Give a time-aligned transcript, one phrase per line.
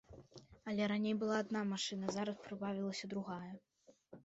[0.71, 3.51] Але раней была адна машына, зараз прыбавілася другая.